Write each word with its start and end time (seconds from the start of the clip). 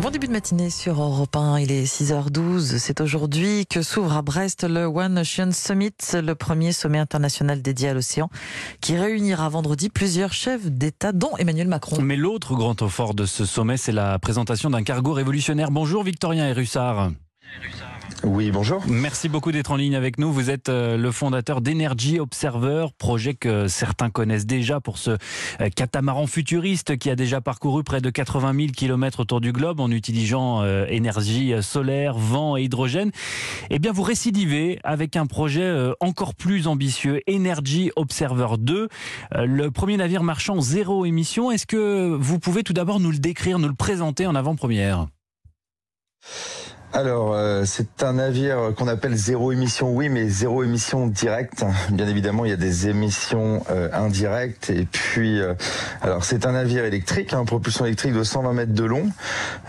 Bon 0.00 0.08
début 0.08 0.28
de 0.28 0.32
matinée 0.32 0.70
sur 0.70 1.02
Europe 1.02 1.36
1, 1.36 1.58
il 1.58 1.70
est 1.70 1.84
6h12. 1.84 2.78
C'est 2.78 3.02
aujourd'hui 3.02 3.66
que 3.66 3.82
s'ouvre 3.82 4.16
à 4.16 4.22
Brest 4.22 4.66
le 4.66 4.86
One 4.86 5.18
Ocean 5.18 5.52
Summit, 5.52 5.92
le 6.14 6.32
premier 6.32 6.72
sommet 6.72 6.98
international 6.98 7.60
dédié 7.60 7.90
à 7.90 7.94
l'océan, 7.94 8.30
qui 8.80 8.96
réunira 8.96 9.46
vendredi 9.50 9.90
plusieurs 9.90 10.32
chefs 10.32 10.70
d'État, 10.70 11.12
dont 11.12 11.36
Emmanuel 11.36 11.68
Macron. 11.68 12.00
Mais 12.00 12.16
l'autre 12.16 12.54
grand 12.54 12.80
effort 12.80 13.12
de 13.12 13.26
ce 13.26 13.44
sommet, 13.44 13.76
c'est 13.76 13.92
la 13.92 14.18
présentation 14.18 14.70
d'un 14.70 14.82
cargo 14.82 15.12
révolutionnaire. 15.12 15.70
Bonjour 15.70 16.02
Victorien 16.02 16.48
Erussard. 16.48 17.10
Oui, 18.22 18.50
bonjour. 18.50 18.82
Merci 18.86 19.30
beaucoup 19.30 19.50
d'être 19.50 19.70
en 19.70 19.76
ligne 19.76 19.96
avec 19.96 20.18
nous. 20.18 20.30
Vous 20.30 20.50
êtes 20.50 20.68
euh, 20.68 20.98
le 20.98 21.10
fondateur 21.10 21.62
d'Energy 21.62 22.20
Observer, 22.20 22.86
projet 22.98 23.32
que 23.32 23.66
certains 23.66 24.10
connaissent 24.10 24.44
déjà 24.44 24.78
pour 24.78 24.98
ce 24.98 25.12
euh, 25.60 25.70
catamaran 25.74 26.26
futuriste 26.26 26.98
qui 26.98 27.08
a 27.08 27.16
déjà 27.16 27.40
parcouru 27.40 27.82
près 27.82 28.02
de 28.02 28.10
80 28.10 28.54
000 28.54 28.68
km 28.76 29.20
autour 29.20 29.40
du 29.40 29.52
globe 29.52 29.80
en 29.80 29.90
utilisant 29.90 30.62
euh, 30.62 30.84
énergie 30.88 31.54
solaire, 31.62 32.18
vent 32.18 32.58
et 32.58 32.64
hydrogène. 32.64 33.10
Eh 33.70 33.78
bien, 33.78 33.92
vous 33.92 34.02
récidivez 34.02 34.80
avec 34.84 35.16
un 35.16 35.26
projet 35.26 35.90
encore 36.00 36.34
plus 36.34 36.66
ambitieux, 36.66 37.20
Energy 37.28 37.90
Observer 37.96 38.58
2, 38.58 38.88
le 39.36 39.70
premier 39.70 39.96
navire 39.96 40.22
marchand 40.22 40.60
zéro 40.60 41.06
émission. 41.06 41.50
Est-ce 41.50 41.66
que 41.66 42.16
vous 42.18 42.38
pouvez 42.38 42.62
tout 42.62 42.72
d'abord 42.72 43.00
nous 43.00 43.10
le 43.10 43.18
décrire, 43.18 43.58
nous 43.58 43.68
le 43.68 43.74
présenter 43.74 44.26
en 44.26 44.34
avant-première? 44.34 45.06
Alors, 46.92 47.34
euh, 47.34 47.62
c'est 47.66 48.02
un 48.02 48.14
navire 48.14 48.72
qu'on 48.76 48.88
appelle 48.88 49.14
zéro 49.14 49.52
émission, 49.52 49.92
oui, 49.92 50.08
mais 50.08 50.28
zéro 50.28 50.64
émission 50.64 51.06
directe. 51.06 51.64
Bien 51.90 52.08
évidemment, 52.08 52.44
il 52.44 52.50
y 52.50 52.54
a 52.54 52.56
des 52.56 52.88
émissions 52.88 53.62
euh, 53.70 53.88
indirectes. 53.92 54.70
Et 54.70 54.86
puis, 54.86 55.40
euh, 55.40 55.54
alors 56.02 56.24
c'est 56.24 56.46
un 56.46 56.52
navire 56.52 56.84
électrique, 56.84 57.32
hein, 57.32 57.44
propulsion 57.44 57.84
électrique 57.84 58.12
de 58.12 58.24
120 58.24 58.52
mètres 58.54 58.74
de 58.74 58.84
long. 58.84 59.08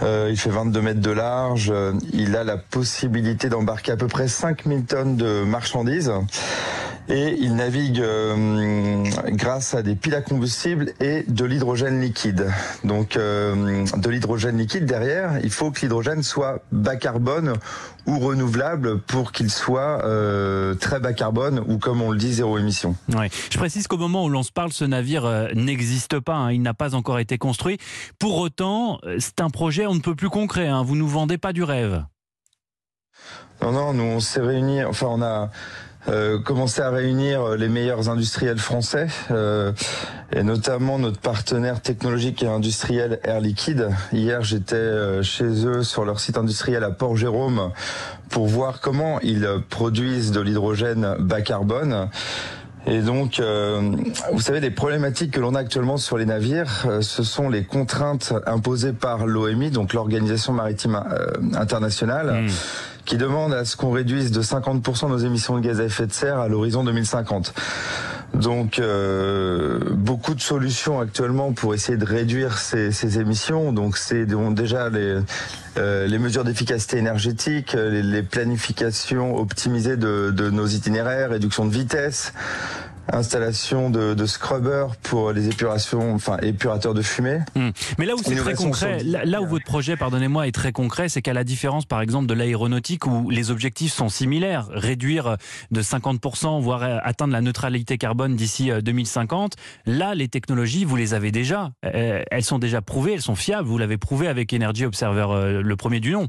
il 0.02 0.38
fait 0.38 0.50
22 0.50 0.82
mètres 0.82 1.00
de 1.00 1.12
large. 1.12 1.72
Il 2.12 2.36
a 2.36 2.44
la 2.44 2.58
possibilité 2.58 3.50
d'embarquer 3.50 3.92
à 3.92 3.98
peu 3.98 4.08
près 4.08 4.28
5000 4.28 4.86
tonnes 4.86 5.16
de 5.16 5.44
marchandises 5.44 6.12
et 7.10 7.36
il 7.40 7.56
navigue 7.56 8.00
euh, 8.00 9.04
grâce 9.30 9.74
à 9.74 9.82
des 9.82 9.96
piles 9.96 10.16
à 10.16 10.22
combustible 10.22 10.94
et 11.00 11.24
de 11.28 11.46
l'hydrogène 11.46 12.00
liquide. 12.00 12.50
Donc 12.84 13.18
euh, 13.18 13.86
de 13.98 14.10
l'hydrogène 14.10 14.58
liquide 14.58 14.86
derrière, 14.86 15.40
il 15.44 15.52
faut 15.52 15.72
que 15.72 15.82
l'hydrogène 15.82 16.24
soit 16.24 16.64
bas 16.72 16.96
carbone 16.96 17.54
ou 18.08 18.20
renouvelable 18.20 19.00
pour 19.00 19.32
qu'il 19.32 19.50
soit 19.50 20.04
euh, 20.06 20.76
très 20.76 21.00
bas 21.00 21.14
carbone 21.14 21.64
ou 21.68 21.78
comme 21.78 22.02
on 22.02 22.12
le 22.12 22.18
dit 22.18 22.34
zéro 22.34 22.58
émission. 22.58 22.96
Ouais. 23.14 23.30
Je 23.52 23.58
précise 23.58 23.88
qu'au 23.88 23.98
moment 23.98 24.26
où 24.26 24.30
l'on 24.30 24.44
se 24.44 24.52
parle, 24.52 24.72
ce 24.72 24.86
navire 24.86 25.50
n'existe 25.54 26.20
pas, 26.20 26.36
hein. 26.36 26.52
il 26.52 26.62
n'a 26.62 26.74
pas 26.74 26.96
encore 26.96 27.20
été 27.20 27.38
construit. 27.38 27.78
Pour 28.20 28.38
autant, 28.38 29.00
c'est 29.20 29.42
un 29.42 29.50
projet 29.50 29.86
on 29.86 29.96
ne 29.96 30.00
peut 30.00 30.16
plus 30.16 30.30
concret. 30.30 30.68
Hein. 30.68 30.84
Vous 30.84 30.96
nous 30.96 31.08
vendez 31.08 31.38
pas 31.38 31.54
du 31.54 31.64
rêve. 31.64 32.04
Non, 33.62 33.72
non, 33.72 33.94
nous 33.94 34.04
on 34.04 34.20
s'est 34.20 34.42
réunis, 34.42 34.84
enfin 34.84 35.08
on 35.10 35.22
a 35.22 35.52
euh, 36.08 36.40
commencer 36.40 36.82
à 36.82 36.90
réunir 36.90 37.56
les 37.56 37.70
meilleurs 37.70 38.10
industriels 38.10 38.58
français 38.58 39.08
euh, 39.30 39.72
et 40.34 40.42
notamment 40.42 40.98
notre 40.98 41.20
partenaire 41.20 41.80
technologique 41.80 42.42
et 42.42 42.48
industriel 42.48 43.20
Air 43.24 43.40
Liquide. 43.40 43.90
Hier, 44.12 44.44
j'étais 44.44 44.76
euh, 44.76 45.22
chez 45.22 45.66
eux 45.68 45.84
sur 45.84 46.04
leur 46.04 46.20
site 46.20 46.38
industriel 46.38 46.84
à 46.84 46.90
Port-Jérôme 46.90 47.72
pour 48.30 48.48
voir 48.48 48.80
comment 48.82 49.20
ils 49.22 49.48
produisent 49.70 50.32
de 50.32 50.42
l'hydrogène 50.42 51.18
bas 51.20 51.42
carbone. 51.42 52.10
Et 52.88 53.02
donc, 53.02 53.40
euh, 53.40 53.92
vous 54.34 54.40
savez, 54.40 54.60
les 54.60 54.72
problématiques 54.72 55.32
que 55.32 55.40
l'on 55.40 55.54
a 55.54 55.60
actuellement 55.60 55.98
sur 55.98 56.18
les 56.18 56.26
navires, 56.26 56.88
ce 57.02 57.22
sont 57.22 57.48
les 57.48 57.64
contraintes 57.64 58.34
imposées 58.48 58.94
par 58.94 59.28
l'OMI, 59.28 59.70
donc 59.70 59.94
l'Organisation 59.94 60.52
maritime 60.52 61.00
internationale. 61.54 62.46
Mmh 62.46 62.50
qui 63.06 63.18
demande 63.18 63.54
à 63.54 63.66
ce 63.66 63.76
qu'on 63.76 63.92
réduise 63.92 64.32
de 64.32 64.42
50% 64.42 65.10
nos 65.10 65.18
émissions 65.18 65.56
de 65.58 65.62
gaz 65.62 65.80
à 65.80 65.86
effet 65.86 66.08
de 66.08 66.14
serre 66.14 66.40
à 66.40 66.48
l'horizon 66.48 66.84
2050. 66.84 67.54
Donc 68.34 68.80
euh, 68.80 69.80
beaucoup 69.92 70.36
de 70.36 70.42
solutions 70.42 71.02
actuellement 71.02 71.52
pour 71.52 71.74
essayer 71.74 71.98
de 71.98 72.06
réduire 72.06 72.58
ces, 72.58 72.92
ces 72.92 73.20
émissions. 73.20 73.74
Donc 73.74 73.98
c'est 73.98 74.26
déjà 74.26 74.90
les, 74.90 75.18
euh, 75.78 76.08
les 76.08 76.18
mesures 76.18 76.46
d'efficacité 76.46 76.98
énergétique, 76.98 77.74
les, 77.74 78.02
les, 78.04 78.24
planifications 78.24 79.36
optimisées 79.36 79.98
de 79.98 80.50
nos 80.50 80.66
itinéraires, 80.66 81.32
réduction 81.32 81.66
de 81.66 81.74
vitesse, 81.74 82.34
installation 83.12 83.90
de, 83.90 84.14
de 84.14 84.26
scrubbers 84.26 84.96
pour 84.98 85.32
les 85.32 85.50
épurations, 85.50 86.14
enfin 86.14 86.38
épurateurs 86.42 86.94
de 86.94 87.02
fumée. 87.02 87.40
Hmm. 87.56 87.70
Mais 87.98 88.06
là 88.06 88.16
où 88.16 88.20
c'est 88.24 88.36
très 88.36 88.54
concret, 88.54 89.04
là, 89.04 89.42
où 89.42 89.48
votre 89.48 89.66
projet, 89.66 89.98
pardonnez-moi, 89.98 90.48
est 90.48 90.52
très 90.52 90.72
concret, 90.72 91.10
c'est 91.10 91.22
qu'à 91.22 91.34
la 91.34 91.44
différence, 91.44 91.86
par 91.86 92.02
exemple, 92.02 92.28
de 92.28 92.34
l'aéronautique 92.34 93.06
où 93.06 93.30
les 93.30 93.52
objectifs 93.52 93.94
sont 93.94 94.10
similaires, 94.10 94.68
réduire 94.72 95.38
de 95.72 95.82
50%, 95.82 96.62
voire 96.62 96.84
atteindre 97.04 97.34
la 97.34 97.42
neutralité 97.42 97.98
carbone 97.98 98.36
d'ici 98.36 98.72
2050. 98.84 99.56
Euh, 99.88 99.92
là, 99.92 100.16
les 100.16 100.28
technologies, 100.28 100.86
vous 100.86 100.96
les 100.96 101.14
avez 101.14 101.32
déjà. 101.32 101.72
Euh, 101.86 102.24
elles 102.30 102.44
sont 102.44 102.60
déjà 102.60 102.82
prouvées, 102.82 103.14
elles 103.14 103.22
sont 103.22 103.36
fiables. 103.36 103.68
Vous 103.68 103.78
l'avez 103.78 103.98
prouvé 103.98 104.28
avec 104.28 104.54
Energy 104.54 104.86
Observer, 104.86 105.28
euh, 105.30 105.62
le 105.62 105.76
premier 105.76 106.00
du 106.00 106.12
nom. 106.12 106.28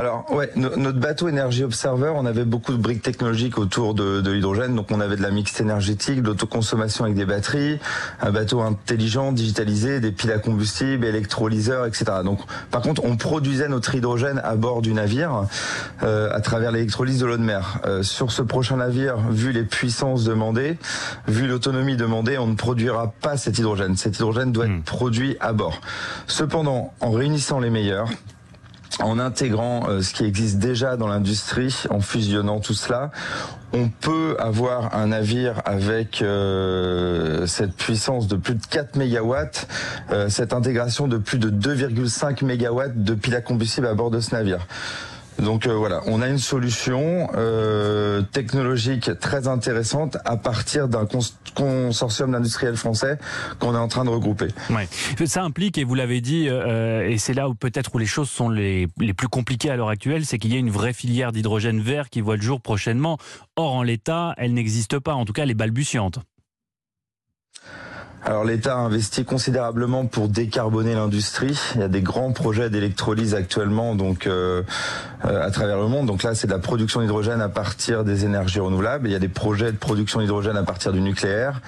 Alors 0.00 0.32
ouais, 0.32 0.50
notre 0.56 0.98
bateau 0.98 1.28
Energy 1.28 1.62
Observer, 1.62 2.10
on 2.16 2.24
avait 2.24 2.46
beaucoup 2.46 2.72
de 2.72 2.78
briques 2.78 3.02
technologiques 3.02 3.58
autour 3.58 3.92
de, 3.92 4.22
de 4.22 4.30
l'hydrogène, 4.30 4.74
donc 4.74 4.90
on 4.90 4.98
avait 4.98 5.16
de 5.16 5.20
la 5.20 5.30
mixte 5.30 5.60
énergétique, 5.60 6.22
de 6.22 6.28
l'autoconsommation 6.28 7.04
avec 7.04 7.16
des 7.16 7.26
batteries, 7.26 7.78
un 8.22 8.30
bateau 8.30 8.62
intelligent, 8.62 9.30
digitalisé, 9.30 10.00
des 10.00 10.10
piles 10.10 10.32
à 10.32 10.38
combustible, 10.38 11.04
électrolyseurs, 11.04 11.84
etc. 11.84 12.04
Donc 12.24 12.40
par 12.70 12.80
contre, 12.80 13.04
on 13.04 13.18
produisait 13.18 13.68
notre 13.68 13.94
hydrogène 13.94 14.40
à 14.42 14.56
bord 14.56 14.80
du 14.80 14.94
navire 14.94 15.44
euh, 16.02 16.30
à 16.32 16.40
travers 16.40 16.72
l'électrolyse 16.72 17.20
de 17.20 17.26
l'eau 17.26 17.36
de 17.36 17.42
mer. 17.42 17.80
Euh, 17.84 18.02
sur 18.02 18.32
ce 18.32 18.40
prochain 18.40 18.76
navire, 18.76 19.18
vu 19.18 19.52
les 19.52 19.64
puissances 19.64 20.24
demandées, 20.24 20.78
vu 21.28 21.46
l'autonomie 21.46 21.96
demandée, 21.96 22.38
on 22.38 22.46
ne 22.46 22.56
produira 22.56 23.12
pas 23.20 23.36
cet 23.36 23.58
hydrogène. 23.58 23.98
Cet 23.98 24.16
hydrogène 24.16 24.50
doit 24.50 24.64
être 24.64 24.72
hmm. 24.72 24.82
produit 24.82 25.36
à 25.40 25.52
bord. 25.52 25.78
Cependant, 26.26 26.94
en 27.00 27.10
réunissant 27.10 27.60
les 27.60 27.68
meilleurs, 27.68 28.08
en 29.02 29.18
intégrant 29.18 29.88
euh, 29.88 30.02
ce 30.02 30.12
qui 30.12 30.24
existe 30.24 30.58
déjà 30.58 30.96
dans 30.96 31.08
l'industrie, 31.08 31.84
en 31.90 32.00
fusionnant 32.00 32.60
tout 32.60 32.74
cela, 32.74 33.10
on 33.72 33.88
peut 33.88 34.36
avoir 34.38 34.94
un 34.96 35.08
navire 35.08 35.62
avec 35.64 36.22
euh, 36.22 37.46
cette 37.46 37.74
puissance 37.74 38.26
de 38.26 38.36
plus 38.36 38.54
de 38.54 38.66
4 38.66 38.96
mégawatts, 38.96 39.68
euh, 40.10 40.28
cette 40.28 40.52
intégration 40.52 41.08
de 41.08 41.18
plus 41.18 41.38
de 41.38 41.50
2,5 41.50 42.44
mégawatts 42.44 43.02
de 43.02 43.14
piles 43.14 43.36
à 43.36 43.40
combustible 43.40 43.86
à 43.86 43.94
bord 43.94 44.10
de 44.10 44.20
ce 44.20 44.34
navire. 44.34 44.66
Donc 45.40 45.66
euh, 45.66 45.74
voilà, 45.74 46.02
on 46.06 46.22
a 46.22 46.28
une 46.28 46.38
solution 46.38 47.28
euh, 47.34 48.22
technologique 48.22 49.10
très 49.20 49.48
intéressante 49.48 50.18
à 50.24 50.36
partir 50.36 50.88
d'un 50.88 51.06
consortium 51.54 52.32
d'industriels 52.32 52.76
français 52.76 53.18
qu'on 53.58 53.74
est 53.74 53.78
en 53.78 53.88
train 53.88 54.04
de 54.04 54.10
regrouper. 54.10 54.48
Ouais. 54.70 54.88
Ça 55.26 55.42
implique, 55.42 55.78
et 55.78 55.84
vous 55.84 55.94
l'avez 55.94 56.20
dit, 56.20 56.48
euh, 56.48 57.08
et 57.08 57.18
c'est 57.18 57.34
là 57.34 57.48
où 57.48 57.54
peut-être 57.54 57.94
où 57.94 57.98
les 57.98 58.06
choses 58.06 58.30
sont 58.30 58.48
les, 58.48 58.88
les 58.98 59.14
plus 59.14 59.28
compliquées 59.28 59.70
à 59.70 59.76
l'heure 59.76 59.88
actuelle, 59.88 60.24
c'est 60.26 60.38
qu'il 60.38 60.52
y 60.52 60.56
a 60.56 60.58
une 60.58 60.70
vraie 60.70 60.92
filière 60.92 61.32
d'hydrogène 61.32 61.80
vert 61.80 62.10
qui 62.10 62.20
voit 62.20 62.36
le 62.36 62.42
jour 62.42 62.60
prochainement. 62.60 63.18
Or, 63.56 63.74
en 63.74 63.82
l'état, 63.82 64.34
elle 64.36 64.54
n'existe 64.54 64.98
pas, 64.98 65.14
en 65.14 65.24
tout 65.24 65.32
cas, 65.32 65.42
elle 65.42 65.50
est 65.50 65.54
balbutiante. 65.54 66.18
Alors 68.22 68.44
l'État 68.44 68.74
a 68.74 68.78
investi 68.78 69.24
considérablement 69.24 70.04
pour 70.04 70.28
décarboner 70.28 70.94
l'industrie. 70.94 71.58
Il 71.74 71.80
y 71.80 71.84
a 71.84 71.88
des 71.88 72.02
grands 72.02 72.32
projets 72.32 72.68
d'électrolyse 72.68 73.34
actuellement, 73.34 73.94
donc 73.94 74.26
euh, 74.26 74.62
euh, 75.24 75.42
à 75.42 75.50
travers 75.50 75.78
le 75.78 75.88
monde. 75.88 76.06
Donc 76.06 76.22
là, 76.22 76.34
c'est 76.34 76.46
de 76.46 76.52
la 76.52 76.58
production 76.58 77.00
d'hydrogène 77.00 77.40
à 77.40 77.48
partir 77.48 78.04
des 78.04 78.26
énergies 78.26 78.60
renouvelables. 78.60 79.08
Il 79.08 79.12
y 79.12 79.16
a 79.16 79.18
des 79.20 79.28
projets 79.28 79.72
de 79.72 79.78
production 79.78 80.20
d'hydrogène 80.20 80.58
à 80.58 80.64
partir 80.64 80.92
du 80.92 81.00
nucléaire. 81.00 81.62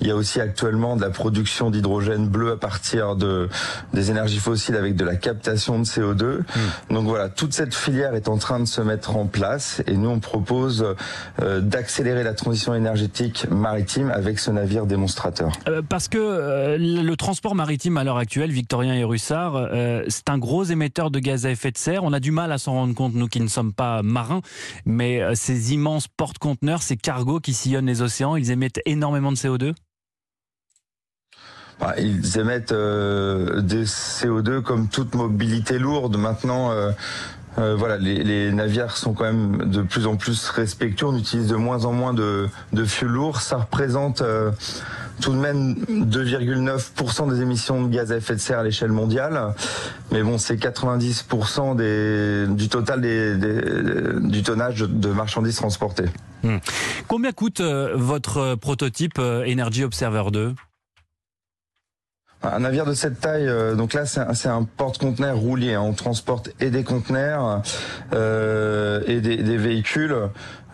Il 0.00 0.06
y 0.06 0.10
a 0.10 0.16
aussi 0.16 0.40
actuellement 0.40 0.96
de 0.96 1.02
la 1.02 1.10
production 1.10 1.70
d'hydrogène 1.70 2.28
bleu 2.28 2.52
à 2.52 2.56
partir 2.56 3.16
de 3.16 3.48
des 3.92 4.10
énergies 4.10 4.38
fossiles 4.38 4.76
avec 4.76 4.96
de 4.96 5.04
la 5.04 5.16
captation 5.16 5.78
de 5.78 5.84
CO2. 5.84 6.38
Hmm. 6.38 6.94
Donc 6.94 7.04
voilà, 7.06 7.28
toute 7.28 7.52
cette 7.52 7.74
filière 7.74 8.14
est 8.14 8.28
en 8.28 8.38
train 8.38 8.60
de 8.60 8.64
se 8.64 8.80
mettre 8.80 9.16
en 9.16 9.26
place 9.26 9.82
et 9.86 9.96
nous 9.96 10.08
on 10.08 10.20
propose 10.20 10.94
euh, 11.40 11.60
d'accélérer 11.60 12.22
la 12.22 12.34
transition 12.34 12.74
énergétique 12.74 13.46
maritime 13.50 14.10
avec 14.10 14.38
ce 14.38 14.50
navire 14.50 14.86
démonstrateur. 14.86 15.52
Euh, 15.68 15.82
parce 15.86 16.08
que 16.08 16.18
euh, 16.18 16.78
le 16.78 17.16
transport 17.16 17.54
maritime 17.54 17.96
à 17.96 18.04
l'heure 18.04 18.18
actuelle, 18.18 18.50
Victorien 18.50 18.94
et 18.94 19.04
Russard, 19.04 19.68
c'est 20.08 20.28
un 20.30 20.38
gros 20.38 20.64
émetteur 20.64 21.10
de 21.10 21.18
gaz 21.18 21.46
à 21.46 21.50
effet 21.50 21.70
de 21.70 21.78
serre. 21.78 22.04
On 22.04 22.12
a 22.12 22.20
du 22.20 22.30
mal 22.30 22.52
à 22.52 22.58
s'en 22.58 22.72
rendre 22.72 22.94
compte, 22.94 23.14
nous 23.14 23.28
qui 23.28 23.40
ne 23.40 23.48
sommes 23.48 23.72
pas 23.72 24.02
marins, 24.02 24.40
mais 24.84 25.22
ces 25.34 25.74
immenses 25.74 26.08
porte-conteneurs, 26.08 26.82
ces 26.82 26.96
cargos 26.96 27.40
qui 27.40 27.52
sillonnent 27.52 27.86
les 27.86 28.02
océans, 28.02 28.36
ils 28.36 28.50
émettent 28.50 28.80
énormément 28.86 29.32
de 29.32 29.36
CO2 29.36 29.74
bah, 31.80 31.94
ils 31.98 32.38
émettent 32.38 32.72
euh, 32.72 33.60
des 33.60 33.84
CO2 33.84 34.60
comme 34.60 34.88
toute 34.88 35.14
mobilité 35.14 35.78
lourde. 35.78 36.16
Maintenant, 36.16 36.70
euh, 36.70 36.92
euh, 37.58 37.74
voilà, 37.76 37.96
les, 37.96 38.22
les, 38.22 38.52
navires 38.52 38.96
sont 38.96 39.12
quand 39.12 39.24
même 39.24 39.70
de 39.70 39.82
plus 39.82 40.06
en 40.06 40.16
plus 40.16 40.48
respectueux. 40.50 41.06
On 41.06 41.16
utilise 41.16 41.48
de 41.48 41.56
moins 41.56 41.84
en 41.84 41.92
moins 41.92 42.14
de, 42.14 42.48
de 42.72 42.84
fuel 42.84 43.10
lourd. 43.10 43.40
Ça 43.40 43.56
représente 43.56 44.22
tout 45.20 45.32
de 45.32 45.38
même 45.38 45.74
2,9% 45.88 47.32
des 47.32 47.42
émissions 47.42 47.82
de 47.82 47.88
gaz 47.88 48.10
à 48.12 48.16
effet 48.16 48.34
de 48.34 48.40
serre 48.40 48.60
à 48.60 48.62
l'échelle 48.62 48.92
mondiale. 48.92 49.54
Mais 50.10 50.22
bon, 50.22 50.38
c'est 50.38 50.56
90% 50.56 51.76
des, 51.76 52.46
du 52.54 52.68
total 52.68 53.00
des, 53.00 53.36
du 54.20 54.42
tonnage 54.42 54.80
de 54.80 55.08
marchandises 55.10 55.56
transportées. 55.56 56.08
Hmm. 56.42 56.56
Combien 57.06 57.32
coûte 57.32 57.60
euh, 57.60 57.92
votre 57.94 58.54
prototype 58.54 59.18
euh, 59.18 59.44
Energy 59.46 59.84
Observer 59.84 60.24
2 60.32 60.54
un 62.42 62.60
navire 62.60 62.86
de 62.86 62.94
cette 62.94 63.20
taille, 63.20 63.46
euh, 63.46 63.74
donc 63.74 63.92
là 63.92 64.06
c'est 64.06 64.48
un, 64.48 64.64
porte-conteneur 64.64 65.36
roulier. 65.36 65.74
Hein. 65.74 65.82
on 65.82 65.92
transporte 65.92 66.50
et 66.60 66.70
des 66.70 66.84
conteneurs 66.84 67.62
euh, 68.12 69.02
et 69.06 69.20
des, 69.20 69.56
véhicules. 69.56 70.16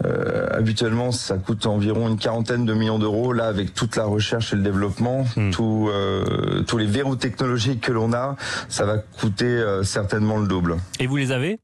Euh, 0.05 0.49
habituellement, 0.53 1.11
ça 1.11 1.39
coûte 1.39 1.67
environ 1.67 2.09
une 2.09 2.19
quarantaine 2.19 2.67
de 2.67 2.75
millions 2.75 2.99
d'euros. 2.99 3.33
Là, 3.33 3.47
avec 3.47 3.75
toute 3.75 3.97
la 3.97 4.05
recherche 4.05 4.53
et 4.53 4.57
le 4.57 4.63
développement, 4.63 5.25
hmm. 5.37 5.51
tous 5.51 6.79
les 6.79 6.87
verrous 6.87 7.17
technologiques 7.17 7.81
que 7.81 7.93
l'on 7.93 8.13
a, 8.13 8.37
ça 8.69 8.85
va 8.85 8.99
coûter 8.99 9.65
certainement 9.83 10.39
le 10.39 10.47
double. 10.47 10.77
Et 11.01 11.07
vous 11.07 11.17
les 11.17 11.33
avez? 11.33 11.59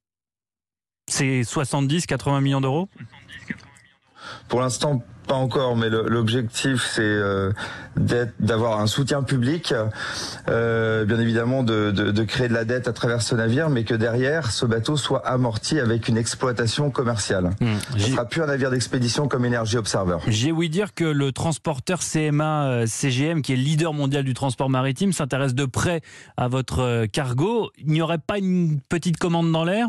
C'est 1.10 1.42
70-80 1.42 2.40
millions 2.40 2.60
d'euros? 2.60 2.88
Pour 4.48 4.60
l'instant, 4.60 5.02
pas 5.26 5.34
encore, 5.34 5.76
mais 5.76 5.88
l'objectif 5.90 6.84
c'est 6.84 7.02
euh, 7.02 7.52
d'avoir 8.40 8.80
un 8.80 8.86
soutien 8.86 9.22
public, 9.22 9.74
euh, 10.48 11.04
bien 11.04 11.18
évidemment 11.18 11.62
de, 11.62 11.90
de, 11.90 12.10
de, 12.10 12.24
créer 12.24 12.48
de 12.48 12.54
la 12.54 12.64
dette 12.64 12.88
à 12.88 12.92
travers 12.92 13.22
ce 13.22 13.34
navire, 13.34 13.70
mais 13.70 13.84
que 13.84 13.94
derrière 13.94 14.50
ce 14.50 14.66
bateau 14.66 14.96
soit 14.96 15.26
amorti 15.26 15.78
avec 15.78 16.08
une 16.08 16.16
exploitation 16.16 16.90
commerciale. 16.90 17.50
Mmh. 17.60 17.66
Ce 17.98 18.10
sera 18.10 18.24
plus 18.24 18.42
un 18.42 18.46
navire 18.46 18.70
d'expédition 18.70 19.28
comme 19.28 19.44
Energy 19.44 19.76
Observer. 19.76 20.18
J'ai 20.26 20.52
ouï 20.52 20.68
dire 20.68 20.94
que 20.94 21.04
le 21.04 21.32
transporteur 21.32 22.00
CMA 22.00 22.66
euh, 22.66 22.86
CGM, 22.86 23.42
qui 23.42 23.52
est 23.52 23.56
leader 23.56 23.92
mondial 23.92 24.24
du 24.24 24.34
transport 24.34 24.70
maritime, 24.70 25.12
s'intéresse 25.12 25.54
de 25.54 25.64
près 25.64 26.00
à 26.36 26.48
votre 26.48 27.06
cargo. 27.06 27.70
Il 27.78 27.92
n'y 27.92 28.02
aurait 28.02 28.18
pas 28.18 28.38
une 28.38 28.80
petite 28.88 29.16
commande 29.16 29.50
dans 29.52 29.64
l'air? 29.64 29.88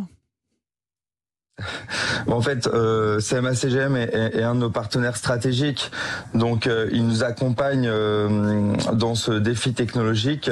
En 2.28 2.42
fait, 2.42 2.68
euh, 2.68 3.20
CMA-CGM 3.20 3.96
est, 3.96 4.44
un 4.44 4.56
de 4.56 4.60
nos 4.62 4.70
partenaires 4.70 5.18
stratégiques, 5.18 5.92
donc 6.34 6.68
euh, 6.68 6.90
il 6.92 7.06
nous 7.06 7.24
accompagne 7.24 7.88
euh, 7.88 8.76
dans 8.94 9.16
ce 9.16 9.32
défi 9.32 9.74
technologique 9.74 10.50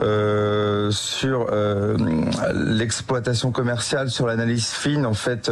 euh, 0.00 0.90
sur 0.90 1.46
l'exploitation 2.54 3.52
commerciale, 3.52 4.10
sur 4.10 4.26
l'analyse 4.26 4.68
fine, 4.68 5.06
en 5.06 5.14
fait, 5.14 5.50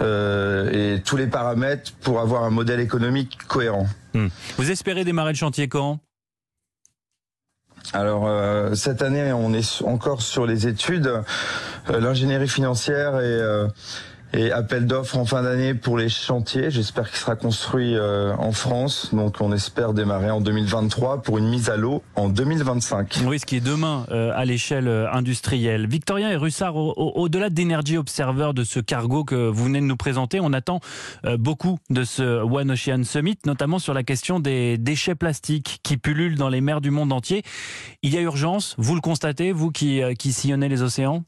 et 0.00 1.00
tous 1.04 1.16
les 1.16 1.26
paramètres 1.26 1.92
pour 2.00 2.20
avoir 2.20 2.44
un 2.44 2.50
modèle 2.50 2.80
économique 2.80 3.38
cohérent. 3.48 3.86
Hmm. 4.14 4.28
Vous 4.56 4.70
espérez 4.70 5.04
démarrer 5.04 5.32
le 5.32 5.36
chantier 5.36 5.68
quand? 5.68 6.00
Alors 7.92 8.28
cette 8.76 9.02
année, 9.02 9.32
on 9.32 9.52
est 9.54 9.82
encore 9.82 10.22
sur 10.22 10.46
les 10.46 10.66
études, 10.66 11.10
l'ingénierie 11.88 12.48
financière 12.48 13.20
et 13.20 13.40
et 14.32 14.52
appel 14.52 14.86
d'offres 14.86 15.16
en 15.16 15.24
fin 15.24 15.42
d'année 15.42 15.74
pour 15.74 15.98
les 15.98 16.08
chantiers. 16.08 16.70
J'espère 16.70 17.08
qu'il 17.08 17.18
sera 17.18 17.36
construit 17.36 17.96
euh, 17.96 18.34
en 18.36 18.52
France. 18.52 19.10
Donc 19.12 19.40
on 19.40 19.52
espère 19.52 19.92
démarrer 19.92 20.30
en 20.30 20.40
2023 20.40 21.22
pour 21.22 21.38
une 21.38 21.48
mise 21.48 21.70
à 21.70 21.76
l'eau 21.76 22.02
en 22.14 22.28
2025. 22.28 23.20
Oui, 23.26 23.38
ce 23.38 23.46
qui 23.46 23.56
est 23.56 23.60
demain 23.60 24.06
euh, 24.10 24.32
à 24.34 24.44
l'échelle 24.44 24.88
euh, 24.88 25.10
industrielle. 25.12 25.88
Victorien 25.88 26.30
et 26.30 26.36
Russard, 26.36 26.76
au-delà 26.76 27.50
d'Energy 27.50 27.96
Observer, 27.96 28.50
de 28.54 28.64
ce 28.64 28.80
cargo 28.80 29.24
que 29.24 29.48
vous 29.48 29.64
venez 29.64 29.80
de 29.80 29.86
nous 29.86 29.96
présenter, 29.96 30.40
on 30.40 30.52
attend 30.52 30.80
beaucoup 31.38 31.78
de 31.90 32.04
ce 32.04 32.42
One 32.42 32.70
Ocean 32.70 33.02
Summit, 33.04 33.38
notamment 33.46 33.78
sur 33.78 33.94
la 33.94 34.02
question 34.02 34.40
des 34.40 34.78
déchets 34.78 35.14
plastiques 35.14 35.80
qui 35.82 35.96
pullulent 35.96 36.36
dans 36.36 36.48
les 36.48 36.60
mers 36.60 36.80
du 36.80 36.90
monde 36.90 37.12
entier. 37.12 37.42
Il 38.02 38.14
y 38.14 38.18
a 38.18 38.20
urgence, 38.20 38.74
vous 38.78 38.94
le 38.94 39.00
constatez, 39.00 39.52
vous 39.52 39.70
qui, 39.70 40.00
qui 40.18 40.32
sillonnez 40.32 40.68
les 40.68 40.82
océans? 40.82 41.24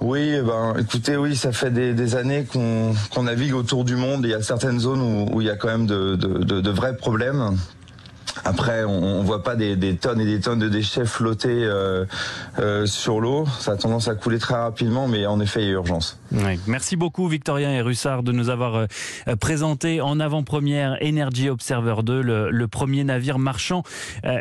Oui, 0.00 0.34
eh 0.38 0.42
ben, 0.42 0.74
écoutez, 0.78 1.16
oui, 1.16 1.34
ça 1.34 1.52
fait 1.52 1.70
des, 1.70 2.14
années 2.14 2.46
qu'on 2.52 3.22
navigue 3.22 3.54
autour 3.54 3.84
du 3.84 3.96
monde. 3.96 4.20
Il 4.24 4.30
y 4.30 4.34
a 4.34 4.42
certaines 4.42 4.78
zones 4.78 5.28
où, 5.32 5.40
il 5.40 5.46
y 5.46 5.50
a 5.50 5.56
quand 5.56 5.68
même 5.68 5.86
de 5.86 6.70
vrais 6.70 6.96
problèmes. 6.96 7.56
Après, 8.44 8.84
on, 8.84 9.22
ne 9.22 9.26
voit 9.26 9.42
pas 9.42 9.56
des, 9.56 9.96
tonnes 9.96 10.20
et 10.20 10.24
des 10.24 10.40
tonnes 10.40 10.58
de 10.58 10.68
déchets 10.68 11.04
flotter 11.04 11.48
euh, 11.64 12.04
euh, 12.58 12.86
sur 12.86 13.20
l'eau. 13.20 13.46
Ça 13.58 13.72
a 13.72 13.76
tendance 13.76 14.08
à 14.08 14.14
couler 14.14 14.38
très 14.38 14.54
rapidement, 14.54 15.08
mais 15.08 15.26
en 15.26 15.40
effet, 15.40 15.62
il 15.62 15.66
y 15.66 15.68
a 15.68 15.72
urgence. 15.72 16.18
Merci 16.66 16.96
beaucoup, 16.96 17.28
Victorien 17.28 17.72
et 17.72 17.80
Russard, 17.80 18.22
de 18.22 18.32
nous 18.32 18.50
avoir 18.50 18.74
euh, 18.76 18.86
présenté 19.40 20.00
en 20.00 20.20
avant-première 20.20 20.98
Energy 21.02 21.48
Observer 21.48 21.96
2, 22.02 22.22
le, 22.22 22.68
premier 22.68 23.02
navire 23.02 23.38
marchand 23.38 23.82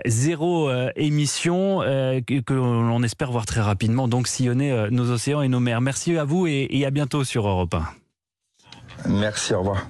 zéro 0.05 0.69
émission 0.95 1.79
que 1.79 2.53
l'on 2.53 3.03
espère 3.03 3.31
voir 3.31 3.45
très 3.45 3.61
rapidement, 3.61 4.07
donc 4.07 4.27
sillonner 4.27 4.87
nos 4.91 5.09
océans 5.11 5.41
et 5.41 5.47
nos 5.47 5.61
mers. 5.61 5.79
Merci 5.79 6.17
à 6.17 6.25
vous 6.25 6.45
et, 6.45 6.67
et 6.69 6.85
à 6.85 6.91
bientôt 6.91 7.23
sur 7.23 7.47
Europe 7.47 7.73
1. 7.73 9.09
Merci, 9.09 9.53
au 9.53 9.59
revoir. 9.59 9.87